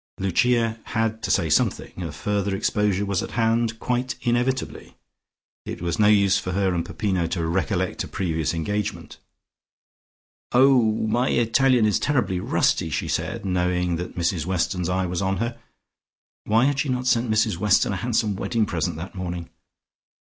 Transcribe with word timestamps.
Lucia 0.19 0.79
had 0.85 1.21
to 1.21 1.29
say 1.29 1.47
something. 1.47 2.01
A 2.01 2.11
further 2.11 2.55
exposure 2.55 3.05
was 3.05 3.21
at 3.21 3.33
hand, 3.37 3.79
quite 3.79 4.15
inevitably. 4.23 4.95
It 5.63 5.79
was 5.79 5.99
no 5.99 6.07
use 6.07 6.39
for 6.39 6.53
her 6.53 6.73
and 6.73 6.83
Peppino 6.83 7.27
to 7.27 7.45
recollect 7.45 8.03
a 8.03 8.07
previous 8.07 8.55
engagement. 8.55 9.19
"Oh, 10.53 10.81
my 11.05 11.29
Italian 11.29 11.85
is 11.85 11.99
terribly 11.99 12.39
rusty," 12.39 12.89
she 12.89 13.07
said, 13.07 13.45
knowing 13.45 13.97
that 13.97 14.17
Mrs 14.17 14.47
Weston's 14.47 14.89
eye 14.89 15.05
was 15.05 15.21
on 15.21 15.37
her.... 15.37 15.59
Why 16.45 16.65
had 16.65 16.79
she 16.79 16.89
not 16.89 17.05
sent 17.05 17.29
Mrs 17.29 17.57
Weston 17.57 17.93
a 17.93 17.97
handsome 17.97 18.35
wedding 18.35 18.65
present 18.65 18.95
that 18.95 19.13
morning? 19.13 19.51